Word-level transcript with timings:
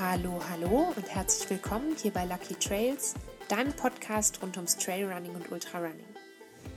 Hallo, 0.00 0.40
hallo 0.50 0.92
und 0.96 1.08
herzlich 1.08 1.48
willkommen 1.48 1.94
hier 1.94 2.10
bei 2.10 2.24
Lucky 2.24 2.56
Trails, 2.56 3.14
deinem 3.48 3.72
Podcast 3.74 4.42
rund 4.42 4.56
ums 4.56 4.76
Trailrunning 4.76 5.32
und 5.36 5.52
Ultrarunning. 5.52 6.04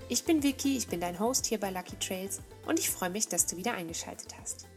Ich 0.07 0.23
bin 0.23 0.43
Vicky, 0.43 0.77
ich 0.77 0.87
bin 0.87 1.01
dein 1.01 1.19
Host 1.19 1.47
hier 1.47 1.59
bei 1.59 1.71
Lucky 1.71 1.95
Trails 1.95 2.41
und 2.67 2.77
ich 2.77 2.91
freue 2.91 3.09
mich, 3.09 3.27
dass 3.27 3.47
du 3.47 3.57
wieder 3.57 3.73
eingeschaltet 3.73 4.35
hast. 4.39 4.67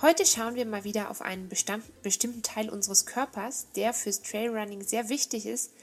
Heute 0.00 0.24
schauen 0.24 0.54
wir 0.54 0.64
mal 0.64 0.84
wieder 0.84 1.10
auf 1.10 1.20
einen 1.20 1.50
bestimmten 1.50 2.42
Teil 2.42 2.70
unseres 2.70 3.04
Körpers, 3.04 3.66
der 3.76 3.92
fürs 3.92 4.22
Trailrunning 4.22 4.82
sehr 4.82 5.10
wichtig 5.10 5.44
ist, 5.44 5.74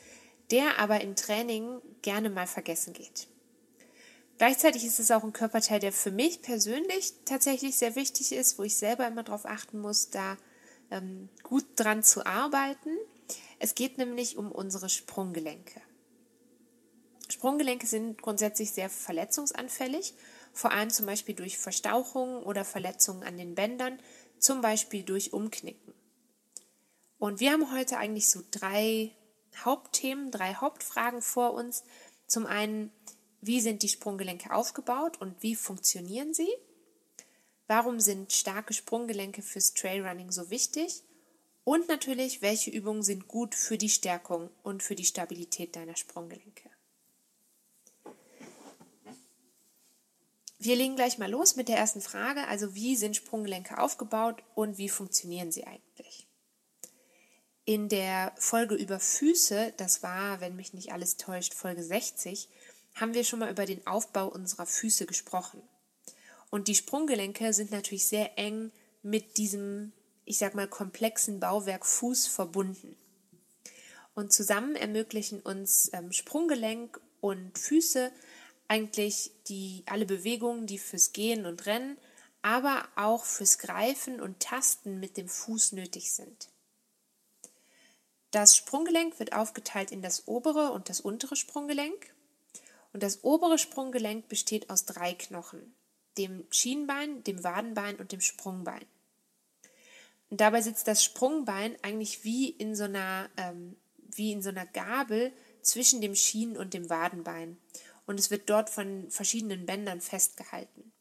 der 0.49 0.79
aber 0.79 1.01
im 1.01 1.15
Training 1.15 1.79
gerne 2.01 2.31
mal 2.31 2.47
vergessen 2.47 2.93
geht. 2.93 3.27
Gleichzeitig 4.39 4.83
ist 4.83 4.99
es 4.99 5.11
auch 5.11 5.23
ein 5.23 5.33
Körperteil, 5.33 5.79
der 5.79 5.91
für 5.91 6.11
mich 6.11 6.41
persönlich 6.41 7.13
tatsächlich 7.25 7.77
sehr 7.77 7.95
wichtig 7.95 8.31
ist, 8.31 8.57
wo 8.57 8.63
ich 8.63 8.77
selber 8.77 9.05
immer 9.05 9.21
darauf 9.21 9.45
achten 9.45 9.79
muss, 9.79 10.09
da 10.09 10.35
ähm, 10.91 11.29
gut 11.43 11.65
dran 11.75 12.03
zu 12.03 12.25
arbeiten. 12.25 12.97
Es 13.59 13.75
geht 13.75 13.97
nämlich 13.97 14.37
um 14.37 14.51
unsere 14.51 14.89
Sprunggelenke. 14.89 15.81
Sprunggelenke 17.29 17.85
sind 17.85 18.21
grundsätzlich 18.21 18.71
sehr 18.71 18.89
verletzungsanfällig, 18.89 20.15
vor 20.51 20.71
allem 20.71 20.89
zum 20.89 21.05
Beispiel 21.05 21.35
durch 21.35 21.57
Verstauchungen 21.57 22.41
oder 22.43 22.65
Verletzungen 22.65 23.23
an 23.23 23.37
den 23.37 23.53
Bändern, 23.53 23.99
zum 24.39 24.61
Beispiel 24.61 25.03
durch 25.03 25.31
Umknicken. 25.33 25.93
Und 27.19 27.39
wir 27.39 27.51
haben 27.51 27.71
heute 27.71 27.97
eigentlich 27.97 28.29
so 28.29 28.41
drei 28.49 29.13
Hauptthemen, 29.57 30.31
drei 30.31 30.55
Hauptfragen 30.55 31.21
vor 31.21 31.53
uns. 31.53 31.83
Zum 32.27 32.45
einen, 32.45 32.91
wie 33.41 33.61
sind 33.61 33.83
die 33.83 33.89
Sprunggelenke 33.89 34.53
aufgebaut 34.53 35.21
und 35.21 35.43
wie 35.43 35.55
funktionieren 35.55 36.33
sie? 36.33 36.49
Warum 37.69 37.99
sind 37.99 38.33
starke 38.33 38.73
Sprunggelenke 38.73 39.43
fürs 39.43 39.75
Trailrunning 39.75 40.31
so 40.31 40.49
wichtig? 40.49 41.03
Und 41.63 41.87
natürlich, 41.87 42.41
welche 42.41 42.71
Übungen 42.71 43.03
sind 43.03 43.27
gut 43.27 43.53
für 43.53 43.77
die 43.77 43.89
Stärkung 43.89 44.49
und 44.63 44.81
für 44.81 44.95
die 44.95 45.05
Stabilität 45.05 45.75
deiner 45.75 45.95
Sprunggelenke? 45.95 46.67
Wir 50.57 50.75
legen 50.77 50.95
gleich 50.95 51.19
mal 51.19 51.29
los 51.29 51.57
mit 51.57 51.67
der 51.67 51.77
ersten 51.77 52.01
Frage, 52.01 52.47
also 52.47 52.73
wie 52.73 52.95
sind 52.95 53.15
Sprunggelenke 53.15 53.77
aufgebaut 53.77 54.41
und 54.55 54.79
wie 54.79 54.89
funktionieren 54.89 55.51
sie 55.51 55.67
eigentlich? 55.67 56.27
In 57.65 57.87
der 57.87 58.33
Folge 58.39 58.73
über 58.73 58.99
Füße, 58.99 59.75
das 59.77 60.01
war, 60.01 60.41
wenn 60.41 60.55
mich 60.55 60.73
nicht 60.73 60.91
alles 60.91 61.17
täuscht, 61.17 61.53
Folge 61.53 61.83
60, 61.83 62.49
haben 62.95 63.13
wir 63.13 63.23
schon 63.23 63.37
mal 63.37 63.51
über 63.51 63.67
den 63.67 63.85
Aufbau 63.85 64.27
unserer 64.27 64.65
Füße 64.65 65.05
gesprochen. 65.05 65.61
Und 66.49 66.67
die 66.67 66.75
Sprunggelenke 66.75 67.53
sind 67.53 67.71
natürlich 67.71 68.07
sehr 68.07 68.37
eng 68.37 68.71
mit 69.03 69.37
diesem, 69.37 69.93
ich 70.25 70.37
sag 70.37 70.55
mal, 70.55 70.67
komplexen 70.67 71.39
Bauwerk 71.39 71.85
Fuß 71.85 72.27
verbunden. 72.27 72.97
Und 74.15 74.33
zusammen 74.33 74.75
ermöglichen 74.75 75.41
uns 75.41 75.89
ähm, 75.93 76.11
Sprunggelenk 76.11 76.99
und 77.21 77.57
Füße 77.57 78.11
eigentlich 78.67 79.31
die, 79.47 79.83
alle 79.85 80.05
Bewegungen, 80.05 80.67
die 80.67 80.77
fürs 80.77 81.13
Gehen 81.13 81.45
und 81.45 81.65
Rennen, 81.65 81.97
aber 82.41 82.87
auch 82.95 83.25
fürs 83.25 83.57
Greifen 83.59 84.19
und 84.19 84.39
Tasten 84.39 84.99
mit 84.99 85.17
dem 85.17 85.27
Fuß 85.27 85.73
nötig 85.73 86.13
sind. 86.13 86.49
Das 88.31 88.55
Sprunggelenk 88.55 89.19
wird 89.19 89.33
aufgeteilt 89.33 89.91
in 89.91 90.01
das 90.01 90.27
obere 90.27 90.71
und 90.71 90.89
das 90.89 91.01
untere 91.01 91.35
Sprunggelenk. 91.35 92.13
Und 92.93 93.03
das 93.03 93.23
obere 93.23 93.57
Sprunggelenk 93.57 94.27
besteht 94.27 94.69
aus 94.69 94.85
drei 94.85 95.13
Knochen 95.13 95.75
dem 96.19 96.45
Schienbein, 96.51 97.23
dem 97.23 97.43
Wadenbein 97.43 97.95
und 97.95 98.11
dem 98.11 98.21
Sprungbein. 98.21 98.85
Und 100.29 100.41
dabei 100.41 100.61
sitzt 100.61 100.87
das 100.87 101.03
Sprungbein 101.03 101.75
eigentlich 101.81 102.23
wie 102.23 102.49
in 102.49 102.75
so 102.75 102.83
einer, 102.83 103.29
ähm, 103.37 103.75
wie 103.97 104.31
in 104.31 104.41
so 104.41 104.49
einer 104.49 104.65
Gabel 104.65 105.31
zwischen 105.61 106.01
dem 106.01 106.15
Schienen- 106.15 106.57
und 106.57 106.73
dem 106.73 106.89
Wadenbein. 106.89 107.57
Und 108.05 108.19
es 108.19 108.29
wird 108.29 108.49
dort 108.49 108.69
von 108.69 109.09
verschiedenen 109.09 109.65
Bändern 109.65 110.01
festgehalten. 110.01 110.91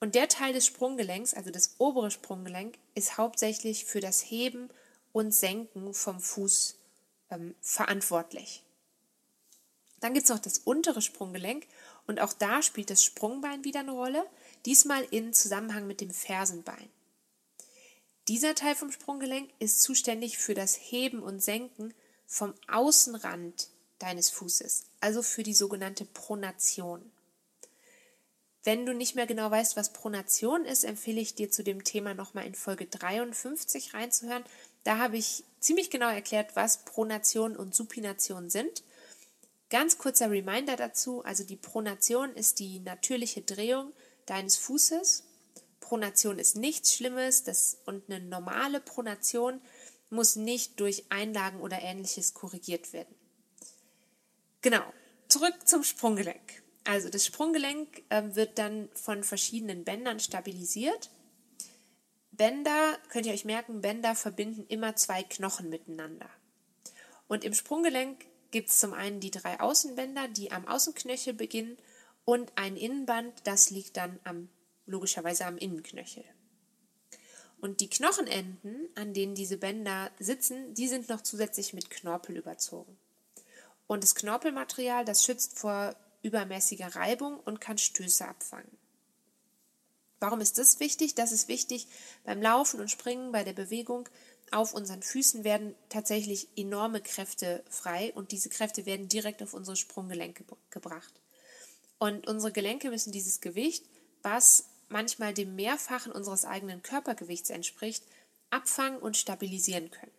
Und 0.00 0.14
der 0.14 0.28
Teil 0.28 0.52
des 0.52 0.66
Sprunggelenks, 0.66 1.32
also 1.32 1.50
das 1.50 1.76
obere 1.78 2.10
Sprunggelenk, 2.10 2.76
ist 2.94 3.18
hauptsächlich 3.18 3.84
für 3.84 4.00
das 4.00 4.20
Heben 4.20 4.68
und 5.12 5.32
Senken 5.32 5.94
vom 5.94 6.18
Fuß 6.18 6.76
ähm, 7.30 7.54
verantwortlich. 7.60 8.62
Dann 10.00 10.14
gibt 10.14 10.24
es 10.24 10.30
noch 10.30 10.40
das 10.40 10.58
untere 10.58 11.00
Sprunggelenk 11.00 11.66
und 12.06 12.20
auch 12.20 12.32
da 12.32 12.62
spielt 12.62 12.90
das 12.90 13.02
Sprungbein 13.02 13.64
wieder 13.64 13.80
eine 13.80 13.92
Rolle, 13.92 14.24
diesmal 14.66 15.04
in 15.10 15.32
Zusammenhang 15.32 15.86
mit 15.86 16.00
dem 16.00 16.10
Fersenbein. 16.10 16.90
Dieser 18.28 18.54
Teil 18.54 18.74
vom 18.74 18.92
Sprunggelenk 18.92 19.50
ist 19.58 19.82
zuständig 19.82 20.38
für 20.38 20.54
das 20.54 20.74
Heben 20.76 21.22
und 21.22 21.42
Senken 21.42 21.92
vom 22.26 22.54
Außenrand 22.68 23.68
deines 23.98 24.30
Fußes, 24.30 24.84
also 25.00 25.22
für 25.22 25.42
die 25.42 25.54
sogenannte 25.54 26.04
Pronation. 26.04 27.10
Wenn 28.64 28.86
du 28.86 28.94
nicht 28.94 29.16
mehr 29.16 29.26
genau 29.26 29.50
weißt, 29.50 29.76
was 29.76 29.92
Pronation 29.92 30.64
ist, 30.64 30.84
empfehle 30.84 31.20
ich 31.20 31.34
dir 31.34 31.50
zu 31.50 31.64
dem 31.64 31.82
Thema 31.82 32.14
nochmal 32.14 32.46
in 32.46 32.54
Folge 32.54 32.86
53 32.86 33.92
reinzuhören. 33.92 34.44
Da 34.84 34.98
habe 34.98 35.16
ich 35.16 35.44
ziemlich 35.58 35.90
genau 35.90 36.08
erklärt, 36.08 36.54
was 36.54 36.84
Pronation 36.84 37.56
und 37.56 37.74
Supination 37.74 38.50
sind 38.50 38.84
Ganz 39.72 39.96
kurzer 39.96 40.30
Reminder 40.30 40.76
dazu, 40.76 41.24
also 41.24 41.44
die 41.44 41.56
Pronation 41.56 42.34
ist 42.34 42.58
die 42.58 42.80
natürliche 42.80 43.40
Drehung 43.40 43.94
deines 44.26 44.58
Fußes. 44.58 45.24
Pronation 45.80 46.38
ist 46.38 46.56
nichts 46.56 46.92
Schlimmes 46.92 47.42
das, 47.42 47.78
und 47.86 48.10
eine 48.10 48.20
normale 48.20 48.80
Pronation 48.80 49.62
muss 50.10 50.36
nicht 50.36 50.78
durch 50.78 51.06
Einlagen 51.08 51.58
oder 51.62 51.80
ähnliches 51.80 52.34
korrigiert 52.34 52.92
werden. 52.92 53.14
Genau, 54.60 54.84
zurück 55.28 55.54
zum 55.64 55.84
Sprunggelenk. 55.84 56.62
Also 56.84 57.08
das 57.08 57.24
Sprunggelenk 57.24 58.02
äh, 58.10 58.24
wird 58.34 58.58
dann 58.58 58.90
von 58.92 59.24
verschiedenen 59.24 59.84
Bändern 59.84 60.20
stabilisiert. 60.20 61.08
Bänder, 62.30 62.98
könnt 63.08 63.24
ihr 63.24 63.32
euch 63.32 63.46
merken, 63.46 63.80
Bänder 63.80 64.14
verbinden 64.16 64.66
immer 64.68 64.96
zwei 64.96 65.22
Knochen 65.22 65.70
miteinander. 65.70 66.28
Und 67.26 67.42
im 67.42 67.54
Sprunggelenk 67.54 68.26
gibt 68.52 68.68
es 68.68 68.78
zum 68.78 68.94
einen 68.94 69.18
die 69.18 69.32
drei 69.32 69.58
Außenbänder, 69.58 70.28
die 70.28 70.52
am 70.52 70.68
Außenknöchel 70.68 71.34
beginnen 71.34 71.76
und 72.24 72.52
ein 72.54 72.76
Innenband, 72.76 73.34
das 73.44 73.70
liegt 73.70 73.96
dann 73.96 74.20
am, 74.22 74.48
logischerweise 74.86 75.46
am 75.46 75.58
Innenknöchel. 75.58 76.24
Und 77.60 77.80
die 77.80 77.90
Knochenenden, 77.90 78.88
an 78.94 79.14
denen 79.14 79.34
diese 79.34 79.56
Bänder 79.56 80.10
sitzen, 80.18 80.74
die 80.74 80.88
sind 80.88 81.08
noch 81.08 81.22
zusätzlich 81.22 81.72
mit 81.72 81.90
Knorpel 81.90 82.36
überzogen. 82.36 82.96
Und 83.86 84.02
das 84.02 84.14
Knorpelmaterial, 84.14 85.04
das 85.04 85.24
schützt 85.24 85.58
vor 85.58 85.96
übermäßiger 86.22 86.94
Reibung 86.94 87.38
und 87.40 87.60
kann 87.60 87.78
Stöße 87.78 88.26
abfangen. 88.26 88.78
Warum 90.22 90.40
ist 90.40 90.58
das 90.58 90.78
wichtig? 90.78 91.16
Das 91.16 91.32
ist 91.32 91.48
wichtig 91.48 91.88
beim 92.24 92.40
Laufen 92.40 92.80
und 92.80 92.90
Springen, 92.90 93.32
bei 93.32 93.42
der 93.42 93.54
Bewegung, 93.54 94.08
auf 94.52 94.74
unseren 94.74 95.02
Füßen 95.02 95.44
werden 95.44 95.74
tatsächlich 95.88 96.48
enorme 96.56 97.00
Kräfte 97.00 97.64
frei 97.70 98.12
und 98.14 98.32
diese 98.32 98.48
Kräfte 98.48 98.86
werden 98.86 99.08
direkt 99.08 99.42
auf 99.42 99.54
unsere 99.54 99.76
Sprunggelenke 99.76 100.44
gebracht. 100.70 101.12
Und 101.98 102.26
unsere 102.26 102.52
Gelenke 102.52 102.90
müssen 102.90 103.12
dieses 103.12 103.40
Gewicht, 103.40 103.84
was 104.22 104.66
manchmal 104.88 105.34
dem 105.34 105.54
Mehrfachen 105.54 106.12
unseres 106.12 106.44
eigenen 106.44 106.82
Körpergewichts 106.82 107.50
entspricht, 107.50 108.04
abfangen 108.50 108.98
und 108.98 109.16
stabilisieren 109.16 109.90
können. 109.90 110.12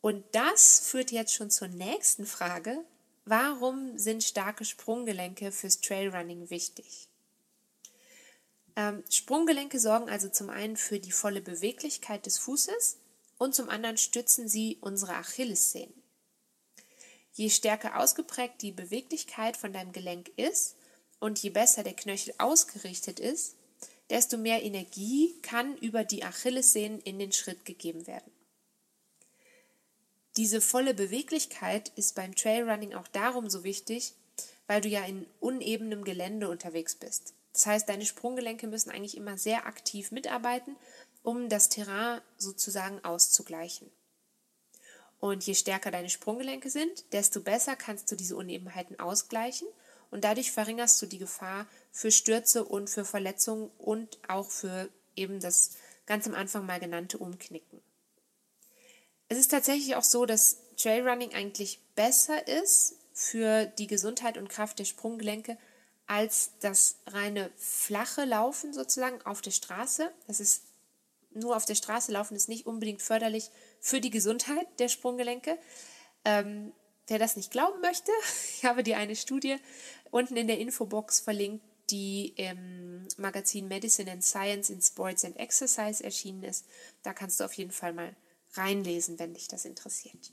Und 0.00 0.24
das 0.32 0.80
führt 0.80 1.10
jetzt 1.10 1.32
schon 1.32 1.50
zur 1.50 1.68
nächsten 1.68 2.26
Frage. 2.26 2.84
Warum 3.24 3.96
sind 3.98 4.22
starke 4.22 4.66
Sprunggelenke 4.66 5.50
fürs 5.50 5.80
Trailrunning 5.80 6.50
wichtig? 6.50 7.08
Ähm, 8.76 9.02
Sprunggelenke 9.08 9.78
sorgen 9.78 10.10
also 10.10 10.28
zum 10.28 10.50
einen 10.50 10.76
für 10.76 10.98
die 10.98 11.12
volle 11.12 11.40
Beweglichkeit 11.40 12.26
des 12.26 12.38
Fußes, 12.38 12.98
und 13.44 13.54
zum 13.54 13.68
anderen 13.68 13.98
stützen 13.98 14.48
sie 14.48 14.78
unsere 14.80 15.14
Achillessehnen. 15.16 15.92
Je 17.34 17.50
stärker 17.50 18.00
ausgeprägt 18.00 18.62
die 18.62 18.72
Beweglichkeit 18.72 19.56
von 19.56 19.72
deinem 19.72 19.92
Gelenk 19.92 20.30
ist 20.36 20.76
und 21.20 21.38
je 21.40 21.50
besser 21.50 21.82
der 21.82 21.94
Knöchel 21.94 22.32
ausgerichtet 22.38 23.20
ist, 23.20 23.56
desto 24.08 24.38
mehr 24.38 24.62
Energie 24.62 25.34
kann 25.42 25.76
über 25.76 26.04
die 26.04 26.24
Achillessehnen 26.24 27.00
in 27.00 27.18
den 27.18 27.32
Schritt 27.32 27.66
gegeben 27.66 28.06
werden. 28.06 28.32
Diese 30.36 30.60
volle 30.60 30.94
Beweglichkeit 30.94 31.90
ist 31.96 32.14
beim 32.14 32.34
Trailrunning 32.34 32.94
auch 32.94 33.08
darum 33.08 33.50
so 33.50 33.62
wichtig, 33.62 34.14
weil 34.66 34.80
du 34.80 34.88
ja 34.88 35.04
in 35.04 35.26
unebenem 35.40 36.04
Gelände 36.04 36.48
unterwegs 36.48 36.94
bist. 36.94 37.34
Das 37.52 37.66
heißt, 37.66 37.88
deine 37.88 38.06
Sprunggelenke 38.06 38.66
müssen 38.66 38.90
eigentlich 38.90 39.16
immer 39.16 39.36
sehr 39.36 39.66
aktiv 39.66 40.12
mitarbeiten 40.12 40.76
um 41.24 41.48
das 41.48 41.70
Terrain 41.70 42.20
sozusagen 42.36 43.02
auszugleichen. 43.02 43.90
Und 45.18 45.44
je 45.44 45.54
stärker 45.54 45.90
deine 45.90 46.10
Sprunggelenke 46.10 46.68
sind, 46.68 47.12
desto 47.12 47.40
besser 47.40 47.74
kannst 47.76 48.12
du 48.12 48.14
diese 48.14 48.36
Unebenheiten 48.36 49.00
ausgleichen 49.00 49.66
und 50.10 50.22
dadurch 50.22 50.52
verringerst 50.52 51.00
du 51.00 51.06
die 51.06 51.18
Gefahr 51.18 51.66
für 51.90 52.12
Stürze 52.12 52.64
und 52.64 52.90
für 52.90 53.06
Verletzungen 53.06 53.70
und 53.78 54.18
auch 54.28 54.50
für 54.50 54.90
eben 55.16 55.40
das 55.40 55.70
ganz 56.04 56.26
am 56.26 56.34
Anfang 56.34 56.66
mal 56.66 56.78
genannte 56.78 57.16
umknicken. 57.16 57.80
Es 59.28 59.38
ist 59.38 59.50
tatsächlich 59.50 59.96
auch 59.96 60.04
so, 60.04 60.26
dass 60.26 60.58
Trailrunning 60.76 61.32
eigentlich 61.32 61.80
besser 61.94 62.46
ist 62.46 62.98
für 63.14 63.64
die 63.64 63.86
Gesundheit 63.86 64.36
und 64.36 64.50
Kraft 64.50 64.78
der 64.78 64.84
Sprunggelenke 64.84 65.56
als 66.06 66.50
das 66.60 66.96
reine 67.06 67.50
flache 67.56 68.26
Laufen 68.26 68.74
sozusagen 68.74 69.22
auf 69.22 69.40
der 69.40 69.52
Straße. 69.52 70.12
Das 70.26 70.38
ist 70.38 70.64
nur 71.34 71.56
auf 71.56 71.64
der 71.64 71.74
Straße 71.74 72.12
laufen 72.12 72.36
ist 72.36 72.48
nicht 72.48 72.66
unbedingt 72.66 73.02
förderlich 73.02 73.50
für 73.80 74.00
die 74.00 74.10
Gesundheit 74.10 74.66
der 74.78 74.88
Sprunggelenke. 74.88 75.58
Ähm, 76.24 76.72
wer 77.06 77.18
das 77.18 77.36
nicht 77.36 77.50
glauben 77.50 77.80
möchte, 77.80 78.10
ich 78.56 78.64
habe 78.64 78.82
dir 78.82 78.96
eine 78.96 79.16
Studie 79.16 79.56
unten 80.10 80.36
in 80.36 80.46
der 80.46 80.58
Infobox 80.58 81.20
verlinkt, 81.20 81.64
die 81.90 82.28
im 82.36 83.06
Magazin 83.18 83.68
Medicine 83.68 84.10
and 84.10 84.24
Science 84.24 84.70
in 84.70 84.80
Sports 84.80 85.24
and 85.24 85.36
Exercise 85.38 86.02
erschienen 86.02 86.42
ist. 86.42 86.64
Da 87.02 87.12
kannst 87.12 87.40
du 87.40 87.44
auf 87.44 87.52
jeden 87.54 87.72
Fall 87.72 87.92
mal 87.92 88.16
reinlesen, 88.52 89.18
wenn 89.18 89.34
dich 89.34 89.48
das 89.48 89.64
interessiert. 89.64 90.32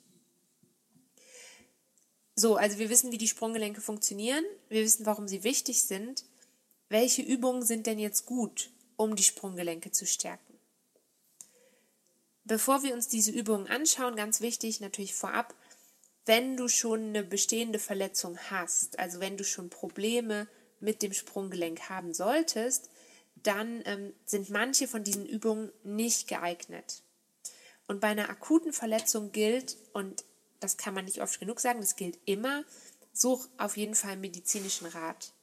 So, 2.35 2.55
also 2.55 2.79
wir 2.79 2.89
wissen, 2.89 3.11
wie 3.11 3.17
die 3.17 3.27
Sprunggelenke 3.27 3.81
funktionieren. 3.81 4.45
Wir 4.69 4.83
wissen, 4.83 5.05
warum 5.05 5.27
sie 5.27 5.43
wichtig 5.43 5.83
sind. 5.83 6.23
Welche 6.89 7.21
Übungen 7.21 7.63
sind 7.63 7.87
denn 7.87 7.99
jetzt 7.99 8.25
gut, 8.25 8.71
um 8.95 9.15
die 9.15 9.23
Sprunggelenke 9.23 9.91
zu 9.91 10.05
stärken? 10.05 10.50
Bevor 12.43 12.83
wir 12.83 12.93
uns 12.93 13.07
diese 13.07 13.31
Übungen 13.31 13.67
anschauen, 13.67 14.15
ganz 14.15 14.41
wichtig 14.41 14.79
natürlich 14.81 15.13
vorab, 15.13 15.55
wenn 16.25 16.57
du 16.57 16.67
schon 16.67 17.09
eine 17.09 17.23
bestehende 17.23 17.79
Verletzung 17.79 18.37
hast, 18.49 18.99
also 18.99 19.19
wenn 19.19 19.37
du 19.37 19.43
schon 19.43 19.69
Probleme 19.69 20.47
mit 20.79 21.01
dem 21.01 21.13
Sprunggelenk 21.13 21.89
haben 21.89 22.13
solltest, 22.13 22.89
dann 23.35 23.81
ähm, 23.85 24.13
sind 24.25 24.49
manche 24.49 24.87
von 24.87 25.03
diesen 25.03 25.25
Übungen 25.25 25.71
nicht 25.83 26.27
geeignet. 26.27 27.03
Und 27.87 27.99
bei 27.99 28.07
einer 28.07 28.29
akuten 28.29 28.73
Verletzung 28.73 29.31
gilt, 29.31 29.77
und 29.93 30.25
das 30.59 30.77
kann 30.77 30.93
man 30.93 31.05
nicht 31.05 31.21
oft 31.21 31.39
genug 31.39 31.59
sagen, 31.59 31.81
das 31.81 31.95
gilt 31.95 32.19
immer, 32.25 32.63
such 33.13 33.47
auf 33.57 33.77
jeden 33.77 33.95
Fall 33.95 34.17
medizinischen 34.17 34.87
Rat. 34.87 35.33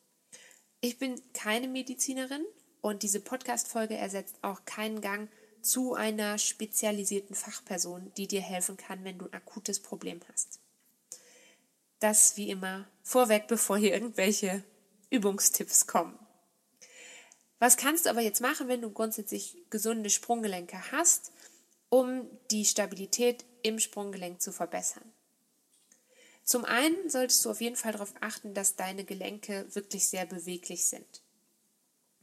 Ich 0.81 0.99
bin 0.99 1.21
keine 1.33 1.69
Medizinerin 1.69 2.45
und 2.81 3.03
diese 3.03 3.21
Podcast-Folge 3.21 3.97
ersetzt 3.97 4.37
auch 4.43 4.65
keinen 4.65 5.01
Gang 5.01 5.29
zu 5.63 5.95
einer 5.95 6.39
spezialisierten 6.39 7.35
Fachperson, 7.35 8.13
die 8.17 8.27
dir 8.27 8.41
helfen 8.41 8.77
kann, 8.77 9.05
wenn 9.05 9.19
du 9.19 9.27
ein 9.27 9.35
akutes 9.35 9.81
Problem 9.81 10.21
hast. 10.33 10.61
Das 12.01 12.37
wie 12.37 12.51
immer 12.51 12.89
vorweg, 13.03 13.49
bevor 13.49 13.79
hier 13.79 13.93
irgendwelche 13.93 14.63
Übungstipps 15.11 15.87
kommen. 15.87 16.19
Was 17.59 17.77
kannst 17.77 18.07
du 18.07 18.11
aber 18.11 18.21
jetzt 18.21 18.41
machen, 18.41 18.69
wenn 18.69 18.83
du 18.83 18.91
grundsätzlich 18.91 19.57
gesunde 19.71 20.11
Sprunggelenke 20.11 20.93
hast, 20.93 21.33
um 21.89 22.29
die 22.51 22.65
Stabilität 22.65 23.45
im 23.63 23.81
Sprunggelenk 23.81 24.41
zu 24.41 24.53
verbessern? 24.53 25.13
Zum 26.45 26.65
einen 26.65 27.11
solltest 27.11 27.45
du 27.45 27.51
auf 27.51 27.61
jeden 27.61 27.77
Fall 27.77 27.93
darauf 27.93 28.15
achten, 28.21 28.55
dass 28.55 28.77
deine 28.77 29.05
Gelenke 29.05 29.67
wirklich 29.75 30.07
sehr 30.07 30.25
beweglich 30.25 30.87
sind. 30.87 31.23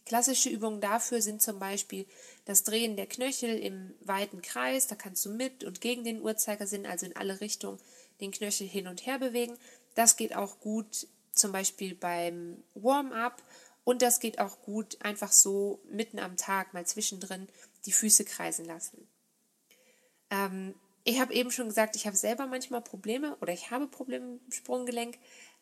Klassische 0.05 0.49
Übungen 0.49 0.81
dafür 0.81 1.21
sind 1.21 1.41
zum 1.41 1.57
Beispiel 1.57 2.05
das 2.45 2.63
Drehen 2.63 2.95
der 2.95 3.07
Knöchel 3.07 3.57
im 3.57 3.93
weiten 4.01 4.41
Kreis. 4.41 4.87
Da 4.87 4.95
kannst 4.95 5.25
du 5.25 5.31
mit 5.31 5.63
und 5.63 5.81
gegen 5.81 6.03
den 6.03 6.21
Uhrzeigersinn, 6.21 6.85
also 6.85 7.07
in 7.07 7.15
alle 7.15 7.41
Richtungen, 7.41 7.79
den 8.21 8.31
Knöchel 8.31 8.67
hin 8.67 8.87
und 8.87 9.05
her 9.05 9.17
bewegen. 9.17 9.57
Das 9.95 10.15
geht 10.15 10.35
auch 10.35 10.59
gut 10.59 11.07
zum 11.31 11.51
Beispiel 11.51 11.95
beim 11.95 12.63
Warm-up 12.75 13.41
und 13.83 14.01
das 14.01 14.19
geht 14.19 14.39
auch 14.39 14.61
gut 14.61 14.97
einfach 15.01 15.31
so 15.31 15.81
mitten 15.89 16.19
am 16.19 16.37
Tag 16.37 16.73
mal 16.73 16.85
zwischendrin 16.85 17.47
die 17.85 17.91
Füße 17.91 18.25
kreisen 18.25 18.65
lassen. 18.65 19.07
Ähm, 20.29 20.75
ich 21.03 21.19
habe 21.19 21.33
eben 21.33 21.51
schon 21.51 21.67
gesagt, 21.67 21.95
ich 21.95 22.07
habe 22.07 22.17
selber 22.17 22.47
manchmal 22.47 22.81
Probleme 22.81 23.37
oder 23.41 23.53
ich 23.53 23.69
habe 23.71 23.87
Probleme 23.87 24.39
im 24.43 24.51
Sprunggelenk. 24.51 25.17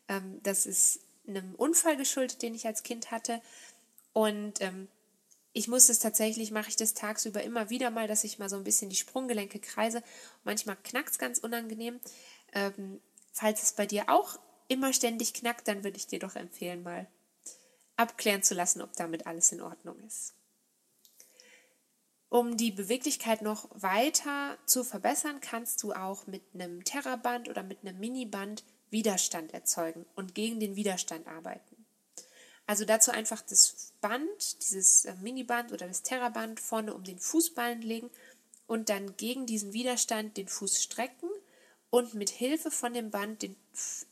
Ähm, 0.07 0.39
das 0.43 0.65
ist 0.65 1.01
einem 1.27 1.55
Unfall 1.55 1.97
geschuldet, 1.97 2.41
den 2.41 2.55
ich 2.55 2.65
als 2.65 2.83
Kind 2.83 3.11
hatte. 3.11 3.41
Und 4.13 4.61
ähm, 4.61 4.87
ich 5.51 5.67
muss 5.67 5.89
es 5.89 5.99
tatsächlich, 5.99 6.51
mache 6.51 6.69
ich 6.69 6.75
das 6.75 6.93
tagsüber 6.93 7.43
immer 7.43 7.69
wieder 7.69 7.91
mal, 7.91 8.07
dass 8.07 8.23
ich 8.23 8.39
mal 8.39 8.49
so 8.49 8.55
ein 8.55 8.63
bisschen 8.63 8.89
die 8.89 8.95
Sprunggelenke 8.95 9.59
kreise. 9.59 10.01
Manchmal 10.43 10.77
knackt 10.83 11.11
es 11.11 11.19
ganz 11.19 11.39
unangenehm. 11.39 11.99
Ähm, 12.53 13.01
falls 13.31 13.61
es 13.61 13.73
bei 13.73 13.85
dir 13.85 14.09
auch 14.09 14.39
immer 14.67 14.93
ständig 14.93 15.33
knackt, 15.33 15.67
dann 15.67 15.83
würde 15.83 15.97
ich 15.97 16.07
dir 16.07 16.19
doch 16.19 16.35
empfehlen, 16.35 16.83
mal 16.83 17.07
abklären 17.95 18.41
zu 18.41 18.55
lassen, 18.55 18.81
ob 18.81 18.93
damit 18.95 19.27
alles 19.27 19.51
in 19.51 19.61
Ordnung 19.61 19.99
ist. 20.07 20.33
Um 22.29 22.57
die 22.57 22.71
Beweglichkeit 22.71 23.43
noch 23.43 23.69
weiter 23.73 24.57
zu 24.65 24.83
verbessern, 24.83 25.39
kannst 25.39 25.83
du 25.83 25.93
auch 25.93 26.25
mit 26.25 26.41
einem 26.55 26.83
Terraband 26.83 27.47
oder 27.47 27.61
mit 27.61 27.81
einem 27.81 27.99
Miniband 27.99 28.63
Widerstand 28.89 29.53
erzeugen 29.53 30.07
und 30.15 30.33
gegen 30.33 30.59
den 30.59 30.75
Widerstand 30.75 31.27
arbeiten. 31.27 31.82
Also 32.65 32.85
dazu 32.85 33.11
einfach 33.11 33.41
das 33.41 33.93
Band, 33.99 34.63
dieses 34.63 35.05
äh, 35.05 35.15
Miniband 35.21 35.71
oder 35.71 35.87
das 35.87 36.03
Terraband 36.03 36.59
vorne 36.59 36.93
um 36.93 37.03
den 37.03 37.19
Fußballen 37.19 37.81
legen 37.81 38.09
und 38.67 38.89
dann 38.89 39.17
gegen 39.17 39.45
diesen 39.45 39.73
Widerstand 39.73 40.37
den 40.37 40.47
Fuß 40.47 40.81
strecken 40.81 41.29
und 41.89 42.13
mit 42.13 42.29
Hilfe 42.29 42.71
von 42.71 42.93
dem 42.93 43.11
Band 43.11 43.41
den, 43.41 43.55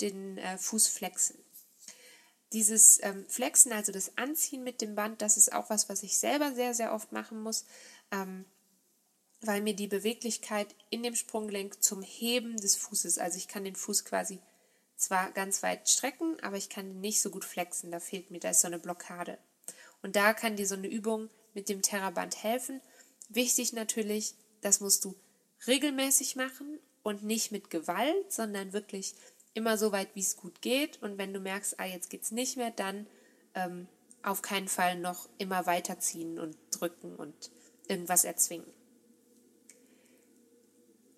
den 0.01 0.37
äh, 0.37 0.57
Fuß 0.57 0.87
flexen. 0.87 1.37
Dieses 2.53 3.01
ähm, 3.01 3.25
Flexen, 3.29 3.71
also 3.71 3.93
das 3.93 4.17
Anziehen 4.17 4.63
mit 4.63 4.81
dem 4.81 4.95
Band, 4.95 5.21
das 5.21 5.37
ist 5.37 5.53
auch 5.53 5.69
was, 5.69 5.87
was 5.87 6.03
ich 6.03 6.17
selber 6.17 6.53
sehr, 6.53 6.73
sehr 6.73 6.93
oft 6.93 7.13
machen 7.13 7.41
muss, 7.41 7.65
ähm, 8.11 8.43
weil 9.39 9.61
mir 9.61 9.73
die 9.73 9.87
Beweglichkeit 9.87 10.75
in 10.89 11.01
dem 11.01 11.15
Sprunggelenk 11.15 11.81
zum 11.81 12.01
Heben 12.03 12.57
des 12.57 12.75
Fußes, 12.75 13.17
also 13.17 13.37
ich 13.37 13.47
kann 13.47 13.63
den 13.63 13.77
Fuß 13.77 14.03
quasi 14.03 14.39
zwar 15.01 15.31
ganz 15.31 15.63
weit 15.63 15.89
strecken, 15.89 16.37
aber 16.41 16.57
ich 16.57 16.69
kann 16.69 16.99
nicht 17.01 17.21
so 17.21 17.31
gut 17.31 17.43
flexen, 17.43 17.91
da 17.91 17.99
fehlt 17.99 18.29
mir, 18.29 18.39
da 18.39 18.51
ist 18.51 18.61
so 18.61 18.67
eine 18.67 18.79
Blockade. 18.79 19.37
Und 20.01 20.15
da 20.15 20.33
kann 20.33 20.55
dir 20.55 20.67
so 20.67 20.75
eine 20.75 20.87
Übung 20.87 21.29
mit 21.53 21.69
dem 21.69 21.81
Terraband 21.81 22.43
helfen. 22.43 22.81
Wichtig 23.29 23.73
natürlich, 23.73 24.35
das 24.61 24.79
musst 24.79 25.03
du 25.05 25.15
regelmäßig 25.67 26.35
machen 26.35 26.79
und 27.03 27.23
nicht 27.23 27.51
mit 27.51 27.69
Gewalt, 27.69 28.31
sondern 28.31 28.73
wirklich 28.73 29.15
immer 29.53 29.77
so 29.77 29.91
weit, 29.91 30.09
wie 30.13 30.21
es 30.21 30.37
gut 30.37 30.61
geht. 30.61 31.01
Und 31.01 31.17
wenn 31.17 31.33
du 31.33 31.39
merkst, 31.39 31.79
ah, 31.79 31.85
jetzt 31.85 32.09
geht 32.09 32.23
es 32.23 32.31
nicht 32.31 32.57
mehr, 32.57 32.71
dann 32.71 33.07
ähm, 33.55 33.87
auf 34.23 34.41
keinen 34.41 34.67
Fall 34.67 34.99
noch 34.99 35.27
immer 35.37 35.65
weiterziehen 35.65 36.39
und 36.39 36.55
drücken 36.71 37.15
und 37.15 37.51
irgendwas 37.87 38.23
erzwingen. 38.23 38.71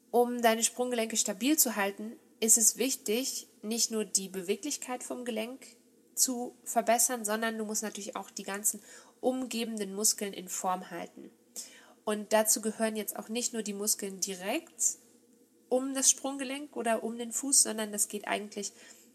Um 0.09 0.41
deine 0.41 0.63
Sprunggelenke 0.63 1.17
stabil 1.17 1.57
zu 1.57 1.75
halten, 1.75 2.13
ist 2.39 2.57
es 2.57 2.77
wichtig, 2.77 3.47
nicht 3.63 3.91
nur 3.91 4.05
die 4.05 4.29
Beweglichkeit 4.29 5.03
vom 5.03 5.25
Gelenk 5.25 5.65
zu 6.15 6.55
verbessern, 6.63 7.25
sondern 7.25 7.57
du 7.57 7.65
musst 7.65 7.83
natürlich 7.83 8.15
auch 8.15 8.29
die 8.29 8.43
ganzen 8.43 8.81
umgebenden 9.21 9.95
Muskeln 9.95 10.33
in 10.33 10.49
Form 10.49 10.91
halten. 10.91 11.31
Und 12.05 12.33
dazu 12.33 12.61
gehören 12.61 12.95
jetzt 12.95 13.15
auch 13.15 13.29
nicht 13.29 13.53
nur 13.53 13.63
die 13.63 13.73
Muskeln 13.73 14.19
direkt 14.19 14.97
um 15.69 15.93
das 15.93 16.09
Sprunggelenk 16.09 16.75
oder 16.75 17.03
um 17.03 17.17
den 17.17 17.31
Fuß, 17.31 17.63
sondern 17.63 17.91
das 17.91 18.09
geht 18.09 18.27
eigentlich 18.27 18.73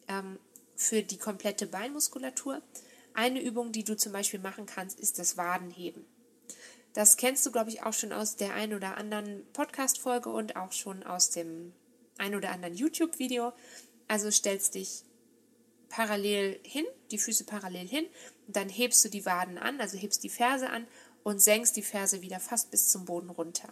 ähm, 0.09 0.39
für 0.75 1.03
die 1.03 1.19
komplette 1.19 1.67
Beinmuskulatur. 1.67 2.63
Eine 3.15 3.43
Übung, 3.43 3.73
die 3.73 3.85
du 3.85 3.97
zum 3.97 4.13
Beispiel 4.13 4.41
machen 4.41 4.67
kannst, 4.67 4.99
ist 4.99 5.19
das 5.19 5.37
Wadenheben. 5.37 6.05
Das 6.95 7.17
kennst 7.17 7.45
du, 7.47 7.53
glaube 7.53 7.71
ich, 7.71 7.83
auch 7.83 7.93
schon 7.93 8.13
aus 8.13 8.37
der 8.37 8.55
ein 8.55 8.75
oder 8.75 8.97
anderen 8.97 9.47
Podcast-Folge 9.53 10.31
und 10.31 10.57
auch 10.57 10.73
schon 10.73 11.03
aus 11.03 11.31
dem 11.31 11.73
ein 12.17 12.35
oder 12.35 12.51
anderen 12.51 12.75
YouTube-Video. 12.75 13.53
Also 14.09 14.31
stellst 14.31 14.75
dich 14.75 15.05
parallel 15.89 16.59
hin, 16.63 16.87
die 17.11 17.19
Füße 17.19 17.45
parallel 17.45 17.87
hin, 17.87 18.07
dann 18.47 18.69
hebst 18.69 19.05
du 19.05 19.09
die 19.09 19.25
Waden 19.25 19.59
an, 19.59 19.81
also 19.81 19.97
hebst 19.97 20.23
die 20.23 20.29
Ferse 20.29 20.71
an 20.71 20.87
und 21.23 21.41
senkst 21.41 21.77
die 21.77 21.83
Ferse 21.83 22.23
wieder 22.23 22.41
fast 22.41 22.71
bis 22.71 22.89
zum 22.89 23.05
Boden 23.05 23.31
runter. 23.31 23.69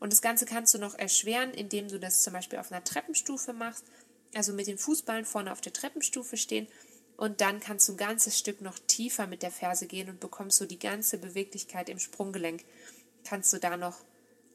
Und 0.00 0.12
das 0.12 0.22
Ganze 0.22 0.46
kannst 0.46 0.72
du 0.74 0.78
noch 0.78 0.94
erschweren, 0.94 1.52
indem 1.52 1.88
du 1.88 1.98
das 1.98 2.22
zum 2.22 2.32
Beispiel 2.32 2.58
auf 2.58 2.72
einer 2.72 2.84
Treppenstufe 2.84 3.52
machst, 3.52 3.84
also 4.34 4.52
mit 4.52 4.66
den 4.66 4.78
Fußballen 4.78 5.24
vorne 5.24 5.52
auf 5.52 5.60
der 5.60 5.72
Treppenstufe 5.72 6.36
stehen 6.36 6.68
und 7.16 7.42
dann 7.42 7.60
kannst 7.60 7.86
du 7.86 7.92
ein 7.92 7.98
ganzes 7.98 8.38
Stück 8.38 8.62
noch 8.62 8.78
tiefer 8.78 9.26
mit 9.26 9.42
der 9.42 9.50
Ferse 9.50 9.86
gehen 9.86 10.08
und 10.08 10.20
bekommst 10.20 10.56
so 10.56 10.64
die 10.64 10.78
ganze 10.78 11.18
Beweglichkeit 11.18 11.90
im 11.90 11.98
Sprunggelenk, 11.98 12.64
kannst 13.24 13.52
du 13.52 13.58
da 13.58 13.76
noch 13.76 13.98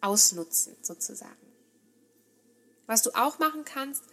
ausnutzen 0.01 0.75
sozusagen. 0.81 1.35
Was 2.87 3.03
du 3.03 3.11
auch 3.11 3.37
machen 3.37 3.65
kannst, 3.65 4.03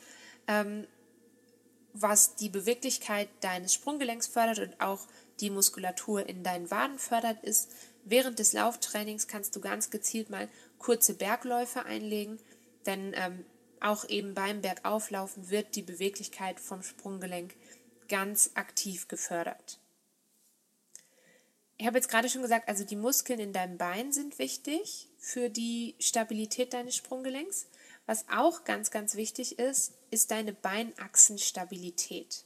was 1.93 2.37
die 2.37 2.49
Beweglichkeit 2.49 3.29
deines 3.41 3.75
Sprunggelenks 3.75 4.27
fördert 4.27 4.59
und 4.59 4.81
auch 4.81 5.07
die 5.41 5.51
Muskulatur 5.51 6.27
in 6.27 6.43
deinen 6.43 6.71
Waden 6.71 6.99
fördert, 6.99 7.43
ist, 7.43 7.71
während 8.05 8.39
des 8.39 8.53
Lauftrainings 8.53 9.29
kannst 9.29 9.55
du 9.57 9.61
ganz 9.61 9.91
gezielt 9.91 10.31
mal 10.31 10.49
kurze 10.79 11.15
Bergläufe 11.15 11.85
einlegen, 11.85 12.39
denn 12.87 13.13
ähm, 13.15 13.45
auch 13.81 14.09
eben 14.09 14.35
beim 14.35 14.63
Bergauflaufen 14.63 15.51
wird 15.51 15.75
die 15.77 15.83
Beweglichkeit 15.83 16.61
vom 16.61 16.83
Sprunggelenk 16.83 17.55
ganz 18.09 18.51
aktiv 18.55 19.09
gefördert. 19.09 19.79
Ich 21.79 21.87
habe 21.87 21.99
jetzt 21.99 22.09
gerade 22.09 22.29
schon 22.29 22.43
gesagt, 22.43 22.69
also 22.69 22.85
die 22.85 22.97
Muskeln 22.97 23.41
in 23.41 23.53
deinem 23.53 23.77
Bein 23.77 24.13
sind 24.13 24.39
wichtig 24.39 25.09
für 25.19 25.49
die 25.49 25.97
Stabilität 25.99 26.75
deines 26.75 26.95
Sprunggelenks. 26.95 27.67
Was 28.07 28.27
auch 28.29 28.65
ganz, 28.65 28.91
ganz 28.91 29.15
wichtig 29.15 29.59
ist, 29.59 29.95
ist 30.11 30.31
deine 30.31 30.53
Beinachsenstabilität. 30.53 32.45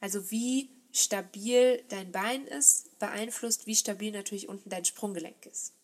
Also 0.00 0.30
wie 0.30 0.70
stabil 0.92 1.82
dein 1.88 2.12
Bein 2.12 2.46
ist, 2.46 2.98
beeinflusst, 2.98 3.66
wie 3.66 3.76
stabil 3.76 4.12
natürlich 4.12 4.48
unten 4.48 4.70
dein 4.70 4.84
Sprunggelenk 4.84 5.46
ist. 5.46 5.74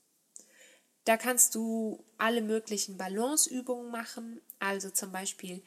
Da 1.05 1.17
kannst 1.17 1.55
du 1.55 2.05
alle 2.19 2.43
möglichen 2.43 2.97
Balanceübungen 2.97 3.91
machen, 3.91 4.41
also 4.61 4.91
zum 4.91 5.11
Beispiel 5.11 5.63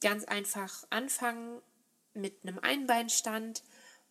ganz 0.00 0.24
einfach 0.24 0.86
anfangen 0.90 1.60
mit 2.14 2.38
einem 2.42 2.58
Einbeinstand 2.58 3.62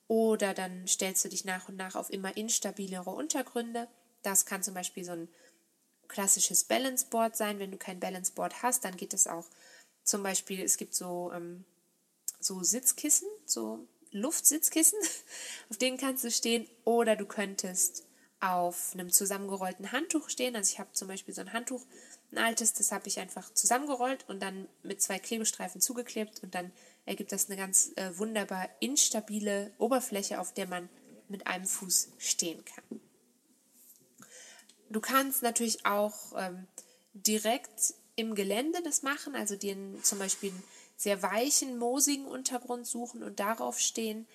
oder 0.08 0.54
dann 0.54 0.88
stellst 0.88 1.26
du 1.26 1.30
dich 1.30 1.46
nach 1.46 1.68
und 1.68 1.78
nach 1.78 1.96
auf 1.96 2.12
immer 2.12 2.38
instabilere 2.38 3.10
Untergründe. 3.10 3.88
Das 4.22 4.46
kann 4.46 4.62
zum 4.62 4.76
Beispiel 4.76 5.04
so 5.04 5.14
ein 5.14 5.30
klassisches 6.08 6.64
Balanceboard 6.64 7.36
sein. 7.36 7.60
Wenn 7.60 7.72
du 7.72 7.78
kein 7.78 8.00
Balanceboard 8.00 8.64
hast, 8.64 8.86
dann 8.86 8.98
geht 8.98 9.14
es 9.14 9.28
auch 9.28 9.46
zum 10.04 10.24
Beispiel, 10.24 10.62
es 10.62 10.78
gibt 10.78 10.94
so, 10.94 11.32
ähm, 11.34 11.66
so 12.40 12.64
Sitzkissen, 12.64 13.28
so 13.46 13.88
Luftsitzkissen, 14.12 15.00
auf 15.70 15.78
denen 15.78 15.98
kannst 15.98 16.24
du 16.24 16.32
stehen 16.32 16.68
oder 16.84 17.16
du 17.16 17.26
könntest 17.26 18.04
auf 18.40 18.92
einem 18.94 19.12
zusammengerollten 19.12 19.92
Handtuch 19.92 20.30
stehen. 20.30 20.56
Also 20.56 20.72
ich 20.72 20.80
habe 20.80 20.92
zum 20.94 21.08
Beispiel 21.08 21.34
so 21.34 21.42
ein 21.42 21.54
Handtuch, 21.54 21.82
ein 22.32 22.38
altes, 22.38 22.74
das 22.74 22.92
habe 22.92 23.08
ich 23.08 23.20
einfach 23.20 23.54
zusammengerollt 23.54 24.26
und 24.30 24.42
dann 24.42 24.68
mit 24.84 25.02
zwei 25.02 25.20
Klebestreifen 25.20 25.82
zugeklebt 25.82 26.44
und 26.44 26.54
dann 26.54 26.72
ergibt 27.06 27.32
das 27.32 27.48
eine 27.48 27.58
ganz 27.58 27.92
äh, 27.96 28.18
wunderbar 28.18 28.70
instabile 28.80 29.72
Oberfläche, 29.78 30.40
auf 30.40 30.54
der 30.54 30.68
man 30.68 30.90
mit 31.28 31.48
einem 31.48 31.66
Fuß 31.66 32.10
stehen 32.18 32.64
kann. 32.66 33.02
Du 34.96 35.02
kannst 35.02 35.44
natürlich 35.44 35.86
auch 35.86 36.16
ähm, 36.38 36.68
direkt 37.12 37.96
im 38.16 38.34
Gelände 38.34 38.82
das 38.82 39.04
machen, 39.04 39.36
also 39.36 39.58
dir 39.58 39.76
zum 40.04 40.20
Beispiel 40.20 40.52
einen 40.52 40.64
sehr 40.96 41.22
weichen, 41.22 41.78
moosigen 41.78 42.26
Untergrund 42.26 42.88
suchen 42.88 43.22
und 43.22 43.42
darauf 43.42 43.78
stehen 43.78 44.26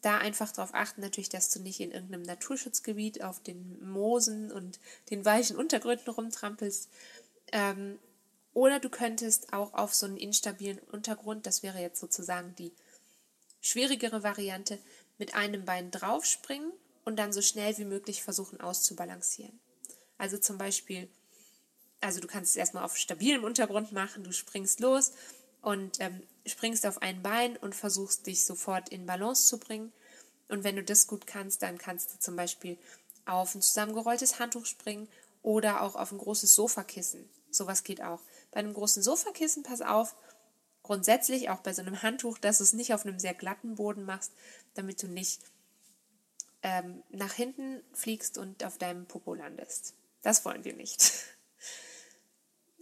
da 0.00 0.18
einfach 0.18 0.50
darauf 0.50 0.74
achten, 0.74 1.02
natürlich, 1.02 1.28
dass 1.28 1.50
du 1.50 1.60
nicht 1.60 1.78
in 1.78 1.92
irgendeinem 1.92 2.22
Naturschutzgebiet 2.22 3.22
auf 3.22 3.40
den 3.44 3.78
Moosen 3.92 4.50
und 4.50 4.80
den 5.10 5.24
weichen 5.24 5.56
Untergründen 5.56 6.10
rumtrampelst. 6.10 6.88
Ähm, 7.52 8.00
oder 8.54 8.80
du 8.80 8.90
könntest 8.90 9.52
auch 9.52 9.72
auf 9.74 9.94
so 9.94 10.06
einen 10.06 10.16
instabilen 10.16 10.80
Untergrund, 10.90 11.46
das 11.46 11.62
wäre 11.62 11.78
jetzt 11.78 12.00
sozusagen 12.00 12.56
die 12.56 12.72
schwierigere 13.60 14.24
Variante, 14.24 14.80
mit 15.16 15.36
einem 15.36 15.64
Bein 15.64 15.92
draufspringen 15.92 16.72
und 17.04 17.20
dann 17.20 17.32
so 17.32 17.40
schnell 17.40 17.78
wie 17.78 17.84
möglich 17.84 18.24
versuchen 18.24 18.60
auszubalancieren. 18.60 19.60
Also 20.18 20.36
zum 20.36 20.58
Beispiel, 20.58 21.08
also 22.00 22.20
du 22.20 22.26
kannst 22.26 22.50
es 22.50 22.56
erstmal 22.56 22.84
auf 22.84 22.96
stabilem 22.96 23.44
Untergrund 23.44 23.92
machen, 23.92 24.24
du 24.24 24.32
springst 24.32 24.80
los 24.80 25.12
und 25.62 26.00
ähm, 26.00 26.22
springst 26.46 26.86
auf 26.86 27.02
ein 27.02 27.22
Bein 27.22 27.56
und 27.56 27.74
versuchst 27.74 28.26
dich 28.26 28.44
sofort 28.44 28.88
in 28.88 29.06
Balance 29.06 29.46
zu 29.46 29.58
bringen. 29.58 29.92
Und 30.48 30.64
wenn 30.64 30.76
du 30.76 30.82
das 30.82 31.06
gut 31.06 31.26
kannst, 31.26 31.62
dann 31.62 31.78
kannst 31.78 32.14
du 32.14 32.18
zum 32.18 32.36
Beispiel 32.36 32.78
auf 33.26 33.54
ein 33.54 33.62
zusammengerolltes 33.62 34.38
Handtuch 34.38 34.66
springen 34.66 35.08
oder 35.42 35.82
auch 35.82 35.94
auf 35.94 36.12
ein 36.12 36.18
großes 36.18 36.54
Sofakissen. 36.54 37.28
Sowas 37.50 37.84
geht 37.84 38.02
auch. 38.02 38.20
Bei 38.50 38.60
einem 38.60 38.74
großen 38.74 39.02
Sofakissen, 39.02 39.62
pass 39.62 39.82
auf, 39.82 40.16
grundsätzlich 40.82 41.50
auch 41.50 41.60
bei 41.60 41.72
so 41.72 41.82
einem 41.82 42.02
Handtuch, 42.02 42.38
dass 42.38 42.58
du 42.58 42.64
es 42.64 42.72
nicht 42.72 42.94
auf 42.94 43.04
einem 43.04 43.18
sehr 43.18 43.34
glatten 43.34 43.74
Boden 43.74 44.04
machst, 44.04 44.32
damit 44.74 45.02
du 45.02 45.06
nicht 45.06 45.42
ähm, 46.62 47.02
nach 47.10 47.32
hinten 47.32 47.82
fliegst 47.92 48.38
und 48.38 48.64
auf 48.64 48.78
deinem 48.78 49.06
Popo 49.06 49.34
landest. 49.34 49.94
Das 50.28 50.44
wollen 50.44 50.62
wir 50.62 50.74
nicht. 50.74 51.10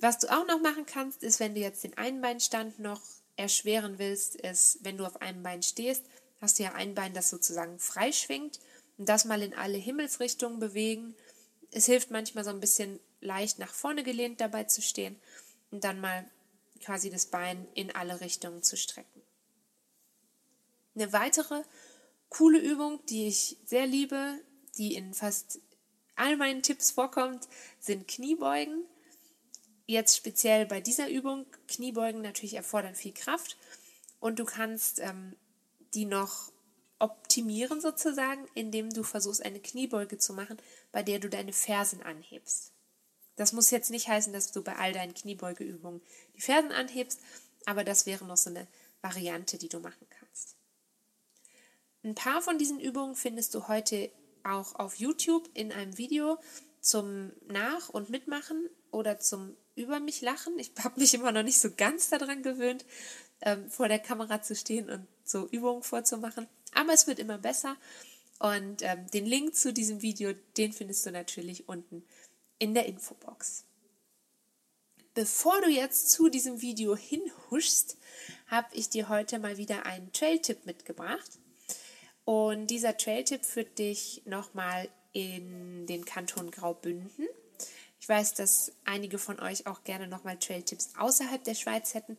Was 0.01 0.19
du 0.19 0.27
auch 0.37 0.45
noch 0.49 0.61
machen 0.61 0.85
kannst, 0.85 1.23
ist, 1.23 1.39
wenn 1.39 1.55
du 1.55 1.61
jetzt 1.61 1.85
den 1.85 1.97
Einbeinstand 1.97 2.81
noch 2.81 3.01
erschweren 3.37 4.01
willst, 4.01 4.35
ist, 4.35 4.81
wenn 4.83 4.99
du 4.99 5.07
auf 5.07 5.23
einem 5.23 5.45
Bein 5.45 5.63
stehst, 5.63 6.07
hast 6.41 6.59
du 6.59 6.65
ja 6.65 6.73
ein 6.73 6.97
Bein, 6.97 7.15
das 7.15 7.31
sozusagen 7.31 7.79
frei 7.79 8.11
schwingt 8.11 8.59
und 8.99 9.09
das 9.09 9.27
mal 9.27 9.43
in 9.43 9.55
alle 9.55 9.79
Himmelsrichtungen 9.79 10.59
bewegen. 10.59 11.15
Es 11.71 11.87
hilft 11.87 12.11
manchmal 12.11 12.43
so 12.43 12.51
ein 12.51 12.59
bisschen 12.59 12.99
leicht 13.21 13.61
nach 13.61 13.73
vorne 13.73 14.03
gelehnt 14.03 14.41
dabei 14.41 14.65
zu 14.65 14.83
stehen 14.83 15.15
und 15.71 15.85
dann 15.85 16.01
mal 16.01 16.29
quasi 16.81 17.11
das 17.11 17.27
Bein 17.27 17.69
in 17.75 17.95
alle 17.95 18.21
Richtungen 18.21 18.65
zu 18.65 18.77
strecken. 18.77 19.23
Eine 20.97 21.13
weitere 21.13 21.63
coole 22.29 22.59
Übung, 22.59 23.07
die 23.07 23.29
ich 23.29 23.57
sehr 23.65 23.87
liebe, 23.87 24.41
die 24.79 24.97
in 24.97 25.15
fast 25.15 25.61
all 26.17 26.37
meinen 26.37 26.63
Tipps 26.63 26.91
vorkommt, 26.91 27.49
sind 27.79 28.09
Kniebeugen. 28.09 28.85
Jetzt 29.87 30.17
speziell 30.17 30.67
bei 30.67 30.81
dieser 30.81 31.09
Übung, 31.09 31.47
Kniebeugen 31.69 32.23
natürlich 32.23 32.55
erfordern 32.55 32.95
viel 32.95 33.13
Kraft 33.13 33.57
und 34.19 34.39
du 34.39 34.45
kannst 34.45 34.99
ähm, 34.99 35.37
die 35.95 36.05
noch 36.05 36.51
optimieren 36.99 37.81
sozusagen, 37.81 38.49
indem 38.55 38.91
du 38.93 39.03
versuchst, 39.03 39.45
eine 39.45 39.61
Kniebeuge 39.61 40.19
zu 40.19 40.33
machen, 40.33 40.57
bei 40.93 41.03
der 41.03 41.19
du 41.19 41.29
deine 41.29 41.53
Fersen 41.53 42.03
anhebst. 42.03 42.73
Das 43.37 43.53
muss 43.53 43.71
jetzt 43.71 43.91
nicht 43.91 44.09
heißen, 44.09 44.33
dass 44.33 44.51
du 44.51 44.63
bei 44.63 44.77
all 44.77 44.93
deinen 44.93 45.15
Kniebeugeübungen 45.15 46.01
die 46.35 46.41
Fersen 46.41 46.73
anhebst, 46.73 47.21
aber 47.67 47.85
das 47.85 48.07
wäre 48.07 48.25
noch 48.25 48.39
so 48.39 48.51
eine 48.51 48.67
Variante, 49.03 49.59
die 49.59 49.69
du 49.69 49.79
machen 49.79 50.07
kannst. 50.09 50.57
Ein 52.03 52.15
paar 52.15 52.41
von 52.41 52.59
diesen 52.59 52.81
Übungen 52.81 53.15
findest 53.15 53.55
du 53.55 53.69
heute 53.69 54.11
auch 54.47 54.75
auf 54.77 54.97
YouTube 54.97 55.49
in 55.55 55.73
einem 55.73 55.99
Video 55.99 56.39
zum 56.81 57.33
Nach- 57.49 57.89
und 57.89 58.11
Mitmachen 58.11 58.69
oder 58.91 59.19
zum 59.19 59.57
Über 59.75 60.01
mich 60.01 60.21
lachen. 60.23 60.59
Ich 60.59 60.73
habe 60.85 61.01
mich 61.01 61.15
immer 61.15 61.33
noch 61.33 61.43
nicht 61.43 61.61
so 61.61 61.71
ganz 61.77 62.09
daran 62.11 62.43
gewöhnt, 62.43 62.85
ähm, 63.43 63.69
vor 63.71 63.89
der 63.89 63.99
Kamera 63.99 64.43
zu 64.43 64.55
stehen 64.55 64.89
und 64.89 65.07
so 65.25 65.47
Übungen 65.49 65.83
vorzumachen. 65.83 66.47
Aber 66.73 66.93
es 66.93 67.07
wird 67.07 67.19
immer 67.19 67.39
besser. 67.39 67.77
Und 68.39 68.83
ähm, 68.83 69.07
den 69.13 69.27
Link 69.27 69.55
zu 69.55 69.73
diesem 69.73 70.03
Video, 70.03 70.33
den 70.57 70.73
findest 70.73 71.07
du 71.07 71.11
natürlich 71.11 71.69
unten 71.69 72.05
in 72.59 72.75
der 72.75 72.87
Infobox. 72.87 73.65
Bevor 75.15 75.61
du 75.63 75.71
jetzt 75.71 76.11
zu 76.11 76.29
diesem 76.29 76.61
Video 76.61 76.95
hinhuschst, 76.95 77.97
habe 78.49 78.69
ich 78.73 78.91
dir 78.91 79.09
heute 79.09 79.39
mal 79.39 79.57
wieder 79.57 79.87
einen 79.87 80.13
Trail-Tipp 80.13 80.67
mitgebracht. 80.67 81.39
Und 82.27 82.67
dieser 82.67 82.97
Trail-Tipp 82.97 83.45
führt 83.45 83.79
dich 83.79 84.23
nochmal 84.25 84.89
in 85.13 85.87
den 85.87 86.05
Kanton 86.05 86.51
Graubünden. 86.51 87.29
Ich 88.01 88.09
weiß, 88.09 88.35
dass 88.35 88.73
einige 88.85 89.19
von 89.19 89.39
euch 89.39 89.69
auch 89.69 89.85
gerne 89.85 90.09
nochmal 90.09 90.37
Trail-Tipps 90.37 90.95
außerhalb 90.99 91.45
der 91.45 91.55
Schweiz 91.55 91.95
hätten. 91.95 92.19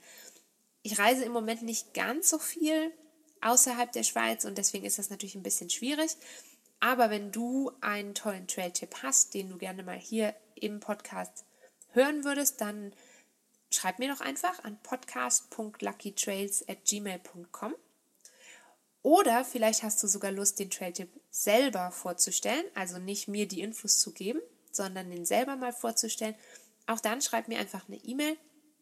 Ich 0.82 0.98
reise 0.98 1.26
im 1.26 1.34
Moment 1.34 1.62
nicht 1.62 1.94
ganz 1.94 2.30
so 2.30 2.40
viel 2.40 2.94
außerhalb 3.42 3.92
der 3.92 4.04
Schweiz 4.04 4.46
und 4.46 4.58
deswegen 4.58 4.86
ist 4.86 4.98
das 4.98 5.10
natürlich 5.10 5.36
ein 5.36 5.44
bisschen 5.44 5.70
schwierig. 5.70 6.16
Aber 6.80 7.10
wenn 7.10 7.34
du 7.34 7.74
einen 7.82 8.16
tollen 8.16 8.48
Trail-Tipp 8.48 9.04
hast, 9.04 9.34
den 9.34 9.50
du 9.50 9.58
gerne 9.58 9.84
mal 9.84 10.00
hier 10.00 10.34
im 10.56 10.80
Podcast 10.80 11.44
hören 11.92 12.24
würdest, 12.24 12.62
dann 12.62 12.94
schreib 13.72 14.00
mir 14.00 14.08
doch 14.08 14.22
einfach 14.22 14.64
an 14.64 14.82
podcast.luckytrails@gmail.com. 14.84 17.76
Oder 19.02 19.46
vielleicht 19.46 19.84
hast 19.84 20.02
du 20.04 20.08
sogar 20.08 20.32
Lust, 20.32 20.60
den 20.60 20.70
Trail-Tipp 20.70 21.10
selber 21.30 21.92
vorzustellen, 21.92 22.66
also 22.74 22.98
nicht 22.98 23.28
mir 23.28 23.48
die 23.48 23.62
Infos 23.62 24.00
zu 24.00 24.12
geben, 24.12 24.42
sondern 24.72 25.10
den 25.10 25.26
selber 25.26 25.56
mal 25.56 25.74
vorzustellen. 25.74 26.36
Auch 26.88 27.00
dann 27.00 27.22
schreib 27.22 27.48
mir 27.48 27.60
einfach 27.60 27.88
eine 27.88 27.98
E-Mail 27.98 28.38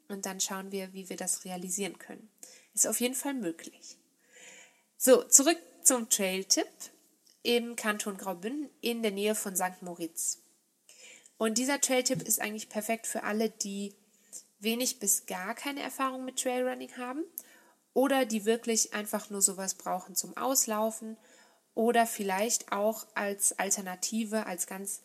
und 0.07 0.25
dann 0.25 0.39
schauen 0.39 0.71
wir, 0.71 0.93
wie 0.93 1.09
wir 1.09 1.17
das 1.17 1.45
realisieren 1.45 1.99
können. 1.99 2.29
Ist 2.73 2.87
auf 2.87 2.99
jeden 2.99 3.15
Fall 3.15 3.33
möglich. 3.33 3.97
So, 4.97 5.23
zurück 5.23 5.57
zum 5.83 6.09
Trail-Tipp 6.09 6.67
im 7.43 7.75
Kanton 7.75 8.17
Graubünden 8.17 8.69
in 8.81 9.03
der 9.03 9.11
Nähe 9.11 9.35
von 9.35 9.55
St. 9.55 9.81
Moritz. 9.81 10.41
Und 11.37 11.57
dieser 11.57 11.81
Trail-Tipp 11.81 12.21
ist 12.23 12.41
eigentlich 12.41 12.69
perfekt 12.69 13.07
für 13.07 13.23
alle, 13.23 13.49
die 13.49 13.93
wenig 14.59 14.99
bis 14.99 15.25
gar 15.25 15.53
keine 15.53 15.81
Erfahrung 15.81 16.25
mit 16.25 16.41
Trailrunning 16.41 16.97
haben 16.97 17.23
oder 17.95 18.25
die 18.25 18.45
wirklich 18.45 18.93
einfach 18.93 19.31
nur 19.31 19.41
sowas 19.41 19.73
brauchen 19.73 20.15
zum 20.15 20.37
Auslaufen 20.37 21.17
oder 21.73 22.05
vielleicht 22.05 22.71
auch 22.71 23.07
als 23.15 23.57
Alternative, 23.57 24.45
als 24.45 24.67
ganz 24.67 25.01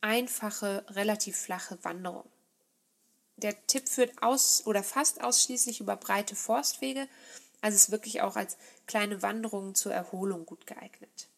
einfache, 0.00 0.84
relativ 0.88 1.36
flache 1.36 1.78
Wanderung. 1.84 2.24
Der 3.36 3.66
Tipp 3.66 3.88
führt 3.88 4.22
aus 4.22 4.66
oder 4.66 4.82
fast 4.82 5.22
ausschließlich 5.22 5.80
über 5.80 5.96
breite 5.96 6.34
Forstwege, 6.34 7.06
also 7.60 7.76
ist 7.76 7.90
wirklich 7.90 8.22
auch 8.22 8.36
als 8.36 8.56
kleine 8.86 9.22
Wanderung 9.22 9.74
zur 9.74 9.92
Erholung 9.92 10.46
gut 10.46 10.66
geeignet. 10.66 11.28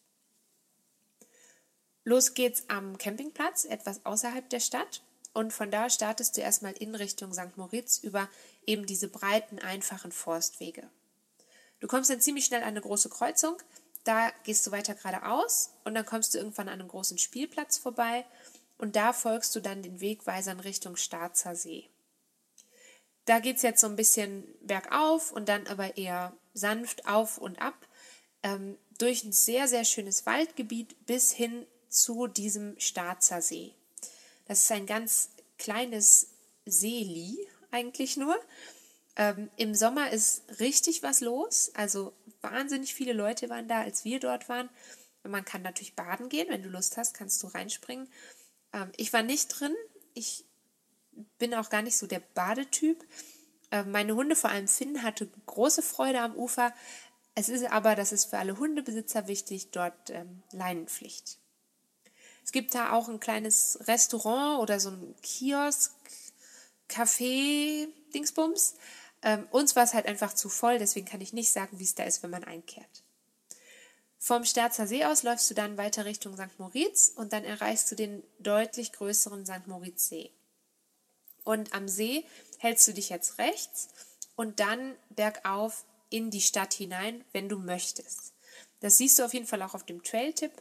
Los 2.05 2.33
geht's 2.33 2.63
am 2.69 2.97
Campingplatz, 2.97 3.65
etwas 3.65 4.05
außerhalb 4.05 4.49
der 4.49 4.61
Stadt. 4.61 5.03
Und 5.33 5.51
von 5.51 5.71
da 5.71 5.89
startest 5.89 6.37
du 6.37 6.41
erstmal 6.41 6.73
in 6.73 6.95
Richtung 6.95 7.33
St. 7.33 7.57
Moritz 7.57 7.97
über 7.97 8.29
eben 8.65 8.85
diese 8.85 9.07
breiten, 9.07 9.59
einfachen 9.59 10.11
Forstwege. 10.11 10.87
Du 11.79 11.87
kommst 11.87 12.09
dann 12.09 12.21
ziemlich 12.21 12.45
schnell 12.45 12.61
an 12.61 12.69
eine 12.69 12.81
große 12.81 13.09
Kreuzung 13.09 13.57
Da 14.05 14.31
gehst 14.43 14.65
du 14.67 14.71
weiter 14.71 14.95
geradeaus 14.95 15.71
und 15.83 15.95
dann 15.95 16.05
kommst 16.05 16.33
du 16.33 16.37
irgendwann 16.37 16.67
an 16.69 16.79
einem 16.79 16.87
großen 16.87 17.17
Spielplatz 17.17 17.77
vorbei 17.77 18.25
und 18.77 18.95
da 18.95 19.13
folgst 19.13 19.55
du 19.55 19.59
dann 19.59 19.81
den 19.81 19.99
Wegweisern 20.01 20.59
Richtung 20.59 20.95
Starzer 20.95 21.55
See. 21.55 21.89
Da 23.25 23.39
geht 23.39 23.57
es 23.57 23.61
jetzt 23.61 23.79
so 23.79 23.87
ein 23.87 23.95
bisschen 23.95 24.43
bergauf 24.61 25.31
und 25.31 25.47
dann 25.47 25.67
aber 25.67 25.97
eher 25.97 26.33
sanft 26.53 27.07
auf 27.07 27.37
und 27.37 27.61
ab 27.61 27.87
ähm, 28.43 28.77
durch 28.97 29.23
ein 29.23 29.31
sehr, 29.31 29.67
sehr 29.67 29.85
schönes 29.85 30.25
Waldgebiet 30.25 31.05
bis 31.05 31.31
hin 31.31 31.65
zu 31.87 32.27
diesem 32.27 32.77
Starzer 32.79 33.41
See. 33.41 33.73
Das 34.45 34.61
ist 34.61 34.71
ein 34.71 34.85
ganz 34.85 35.29
kleines 35.57 36.29
Seeli 36.65 37.37
eigentlich 37.71 38.17
nur. 38.17 38.37
Ähm, 39.15 39.49
Im 39.57 39.75
Sommer 39.75 40.11
ist 40.11 40.43
richtig 40.59 41.03
was 41.03 41.21
los, 41.21 41.71
also 41.75 42.13
wahnsinnig 42.41 42.93
viele 42.93 43.13
Leute 43.13 43.49
waren 43.49 43.67
da, 43.67 43.81
als 43.81 44.03
wir 44.03 44.19
dort 44.19 44.49
waren. 44.49 44.69
Man 45.23 45.45
kann 45.45 45.61
natürlich 45.61 45.95
baden 45.95 46.29
gehen, 46.29 46.49
wenn 46.49 46.63
du 46.63 46.69
Lust 46.69 46.97
hast, 46.97 47.13
kannst 47.13 47.41
du 47.43 47.47
reinspringen. 47.47 48.09
Ähm, 48.73 48.91
ich 48.97 49.13
war 49.13 49.21
nicht 49.21 49.47
drin, 49.47 49.75
ich 50.13 50.45
bin 51.37 51.53
auch 51.53 51.69
gar 51.69 51.81
nicht 51.81 51.97
so 51.97 52.07
der 52.07 52.19
Badetyp. 52.19 53.05
Ähm, 53.71 53.91
meine 53.91 54.15
Hunde, 54.15 54.35
vor 54.35 54.49
allem 54.49 54.67
Finn, 54.67 55.03
hatte 55.03 55.29
große 55.45 55.83
Freude 55.83 56.19
am 56.19 56.35
Ufer. 56.35 56.73
Es 57.35 57.49
ist 57.49 57.65
aber, 57.65 57.95
das 57.95 58.11
ist 58.11 58.25
für 58.25 58.39
alle 58.39 58.57
Hundebesitzer 58.57 59.27
wichtig, 59.27 59.71
dort 59.71 60.09
ähm, 60.09 60.43
Leinenpflicht. 60.51 61.37
Es 62.43 62.51
gibt 62.51 62.75
da 62.75 62.91
auch 62.91 63.07
ein 63.07 63.19
kleines 63.19 63.79
Restaurant 63.87 64.61
oder 64.61 64.79
so 64.79 64.89
ein 64.89 65.15
Kiosk, 65.21 65.93
Café, 66.89 67.87
Dingsbums. 68.13 68.75
Ähm, 69.21 69.47
uns 69.51 69.75
war 69.75 69.83
es 69.83 69.93
halt 69.93 70.05
einfach 70.05 70.33
zu 70.33 70.49
voll, 70.49 70.79
deswegen 70.79 71.05
kann 71.05 71.21
ich 71.21 71.33
nicht 71.33 71.51
sagen, 71.51 71.79
wie 71.79 71.85
es 71.85 71.95
da 71.95 72.03
ist, 72.03 72.23
wenn 72.23 72.29
man 72.29 72.43
einkehrt. 72.43 73.03
Vom 74.19 74.45
Sterzer 74.45 74.87
See 74.87 75.03
aus 75.03 75.23
läufst 75.23 75.49
du 75.49 75.53
dann 75.53 75.77
weiter 75.77 76.05
Richtung 76.05 76.35
St. 76.37 76.57
Moritz 76.57 77.11
und 77.15 77.33
dann 77.33 77.43
erreichst 77.43 77.91
du 77.91 77.95
den 77.95 78.23
deutlich 78.39 78.93
größeren 78.93 79.45
St. 79.45 79.67
Moritz 79.67 80.07
See. 80.07 80.31
Und 81.43 81.73
am 81.73 81.89
See 81.89 82.25
hältst 82.57 82.87
du 82.87 82.93
dich 82.93 83.09
jetzt 83.09 83.37
rechts 83.37 83.89
und 84.35 84.61
dann 84.61 84.95
bergauf 85.09 85.83
in 86.09 86.31
die 86.31 86.41
Stadt 86.41 86.73
hinein, 86.73 87.25
wenn 87.33 87.49
du 87.49 87.59
möchtest. 87.59 88.33
Das 88.79 88.97
siehst 88.97 89.19
du 89.19 89.25
auf 89.25 89.33
jeden 89.33 89.47
Fall 89.47 89.61
auch 89.61 89.73
auf 89.73 89.85
dem 89.85 90.03
Trail-Tipp. 90.03 90.53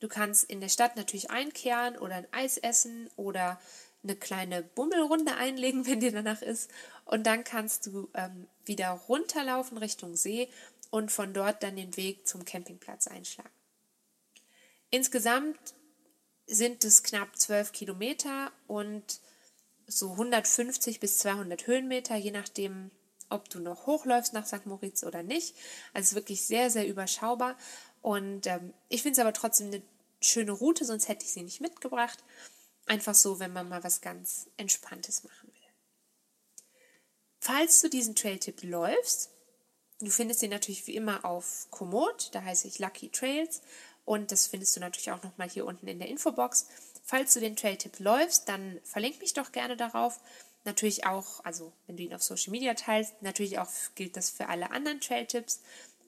Du 0.00 0.08
kannst 0.08 0.44
in 0.44 0.60
der 0.60 0.68
Stadt 0.68 0.96
natürlich 0.96 1.30
einkehren 1.30 1.96
oder 1.98 2.16
ein 2.16 2.32
Eis 2.32 2.58
essen 2.58 3.08
oder 3.16 3.60
eine 4.02 4.16
kleine 4.16 4.62
Bummelrunde 4.62 5.34
einlegen, 5.36 5.86
wenn 5.86 6.00
dir 6.00 6.12
danach 6.12 6.42
ist. 6.42 6.70
Und 7.04 7.26
dann 7.26 7.44
kannst 7.44 7.86
du 7.86 8.08
ähm, 8.14 8.46
wieder 8.64 8.90
runterlaufen 8.90 9.78
Richtung 9.78 10.16
See 10.16 10.48
und 10.90 11.10
von 11.10 11.32
dort 11.32 11.62
dann 11.62 11.76
den 11.76 11.96
Weg 11.96 12.26
zum 12.26 12.44
Campingplatz 12.44 13.06
einschlagen. 13.06 13.50
Insgesamt 14.90 15.58
sind 16.46 16.84
es 16.84 17.02
knapp 17.02 17.36
12 17.36 17.72
Kilometer 17.72 18.52
und 18.66 19.20
so 19.86 20.12
150 20.12 21.00
bis 21.00 21.18
200 21.18 21.66
Höhenmeter, 21.66 22.16
je 22.16 22.30
nachdem, 22.30 22.90
ob 23.28 23.48
du 23.48 23.58
noch 23.58 23.86
hochläufst 23.86 24.32
nach 24.32 24.46
St. 24.46 24.66
Moritz 24.66 25.02
oder 25.02 25.22
nicht. 25.22 25.56
Also 25.92 26.14
wirklich 26.14 26.42
sehr, 26.42 26.70
sehr 26.70 26.86
überschaubar. 26.86 27.56
Und 28.06 28.46
ähm, 28.46 28.72
ich 28.88 29.02
finde 29.02 29.14
es 29.14 29.18
aber 29.18 29.32
trotzdem 29.32 29.66
eine 29.66 29.82
schöne 30.20 30.52
Route, 30.52 30.84
sonst 30.84 31.08
hätte 31.08 31.24
ich 31.24 31.32
sie 31.32 31.42
nicht 31.42 31.60
mitgebracht. 31.60 32.22
Einfach 32.86 33.16
so, 33.16 33.40
wenn 33.40 33.52
man 33.52 33.68
mal 33.68 33.82
was 33.82 34.00
ganz 34.00 34.48
Entspanntes 34.56 35.24
machen 35.24 35.48
will. 35.52 36.64
Falls 37.40 37.80
du 37.80 37.90
diesen 37.90 38.14
Trail-Tipp 38.14 38.62
läufst, 38.62 39.30
du 39.98 40.08
findest 40.08 40.40
ihn 40.44 40.50
natürlich 40.50 40.86
wie 40.86 40.94
immer 40.94 41.24
auf 41.24 41.66
Komoot, 41.72 42.28
da 42.32 42.44
heiße 42.44 42.68
ich 42.68 42.78
Lucky 42.78 43.08
Trails 43.08 43.60
und 44.04 44.30
das 44.30 44.46
findest 44.46 44.76
du 44.76 44.80
natürlich 44.80 45.10
auch 45.10 45.24
nochmal 45.24 45.50
hier 45.50 45.66
unten 45.66 45.88
in 45.88 45.98
der 45.98 46.06
Infobox. 46.06 46.68
Falls 47.02 47.34
du 47.34 47.40
den 47.40 47.56
Trail-Tipp 47.56 47.98
läufst, 47.98 48.48
dann 48.48 48.80
verlink 48.84 49.18
mich 49.18 49.32
doch 49.32 49.50
gerne 49.50 49.76
darauf. 49.76 50.20
Natürlich 50.62 51.06
auch, 51.06 51.44
also 51.44 51.72
wenn 51.88 51.96
du 51.96 52.04
ihn 52.04 52.14
auf 52.14 52.22
Social 52.22 52.52
Media 52.52 52.74
teilst, 52.74 53.20
natürlich 53.20 53.58
auch 53.58 53.70
gilt 53.96 54.16
das 54.16 54.30
für 54.30 54.46
alle 54.46 54.70
anderen 54.70 55.00
Trail-Tipps. 55.00 55.60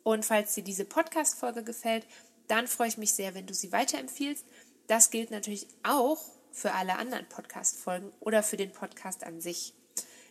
Und 0.09 0.25
falls 0.25 0.55
dir 0.55 0.65
diese 0.65 0.87
Podcast-Folge 0.87 1.63
gefällt, 1.63 2.07
dann 2.47 2.67
freue 2.67 2.89
ich 2.89 2.97
mich 2.97 3.13
sehr, 3.13 3.35
wenn 3.35 3.47
du 3.47 3.53
sie 3.53 3.73
weiterempfiehlst. 3.73 4.47
Das 4.87 5.11
gilt 5.11 5.31
natürlich 5.31 5.67
auch 5.83 6.19
für 6.51 6.73
alle 6.73 6.97
anderen 6.97 7.29
Podcast-Folgen 7.29 8.11
oder 8.21 8.43
für 8.43 8.57
den 8.57 8.73
Podcast 8.73 9.23
an 9.23 9.43
sich. 9.43 9.75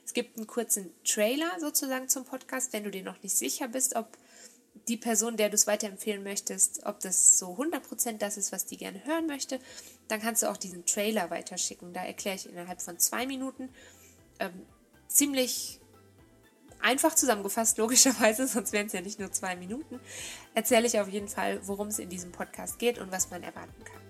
Es 0.03 0.13
gibt 0.13 0.35
einen 0.35 0.47
kurzen 0.47 0.89
Trailer 1.03 1.59
sozusagen 1.59 2.09
zum 2.09 2.25
Podcast, 2.25 2.73
wenn 2.73 2.85
du 2.85 2.89
dir 2.89 3.03
noch 3.03 3.21
nicht 3.21 3.37
sicher 3.37 3.67
bist, 3.67 3.95
ob 3.95 4.17
die 4.87 4.97
Person, 4.97 5.37
der 5.37 5.49
du 5.49 5.53
es 5.53 5.67
weiterempfehlen 5.67 6.23
möchtest, 6.23 6.83
ob 6.87 6.99
das 7.01 7.37
so 7.37 7.53
100% 7.53 8.17
das 8.17 8.37
ist, 8.37 8.51
was 8.51 8.65
die 8.65 8.77
gerne 8.77 9.05
hören 9.05 9.27
möchte, 9.27 9.59
dann 10.07 10.19
kannst 10.19 10.41
du 10.41 10.49
auch 10.49 10.57
diesen 10.57 10.87
Trailer 10.87 11.29
weiterschicken. 11.29 11.93
Da 11.93 12.03
erkläre 12.03 12.35
ich 12.37 12.49
innerhalb 12.49 12.81
von 12.81 12.97
zwei 12.97 13.27
Minuten 13.27 13.69
ähm, 14.39 14.65
ziemlich 15.07 15.81
einfach 16.81 17.15
zusammengefasst, 17.15 17.77
logischerweise, 17.77 18.47
sonst 18.47 18.71
wären 18.73 18.87
es 18.87 18.93
ja 18.93 19.01
nicht 19.01 19.19
nur 19.19 19.31
zwei 19.31 19.55
Minuten, 19.55 19.99
erzähle 20.53 20.87
ich 20.87 20.99
auf 20.99 21.07
jeden 21.07 21.27
Fall, 21.27 21.59
worum 21.67 21.87
es 21.87 21.99
in 21.99 22.09
diesem 22.09 22.31
Podcast 22.31 22.79
geht 22.79 22.99
und 22.99 23.11
was 23.11 23.29
man 23.29 23.43
erwarten 23.43 23.83
kann. 23.83 24.01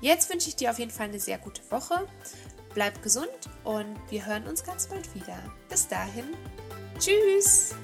Jetzt 0.00 0.28
wünsche 0.30 0.48
ich 0.48 0.56
dir 0.56 0.70
auf 0.70 0.78
jeden 0.78 0.90
Fall 0.90 1.08
eine 1.08 1.20
sehr 1.20 1.38
gute 1.38 1.62
Woche. 1.70 2.06
Bleib 2.74 3.02
gesund 3.02 3.28
und 3.62 3.96
wir 4.10 4.26
hören 4.26 4.46
uns 4.46 4.64
ganz 4.64 4.88
bald 4.88 5.14
wieder. 5.14 5.38
Bis 5.68 5.88
dahin, 5.88 6.26
tschüss! 6.98 7.74